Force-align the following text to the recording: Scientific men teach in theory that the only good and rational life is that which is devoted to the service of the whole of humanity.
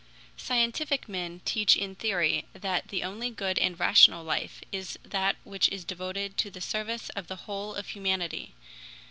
Scientific 0.35 1.07
men 1.07 1.41
teach 1.45 1.77
in 1.77 1.93
theory 1.93 2.45
that 2.53 2.87
the 2.87 3.03
only 3.03 3.29
good 3.29 3.59
and 3.59 3.79
rational 3.79 4.23
life 4.23 4.61
is 4.71 4.97
that 5.03 5.35
which 5.43 5.69
is 5.69 5.83
devoted 5.85 6.37
to 6.39 6.49
the 6.49 6.59
service 6.59 7.09
of 7.09 7.27
the 7.27 7.35
whole 7.45 7.75
of 7.75 7.89
humanity. 7.89 8.55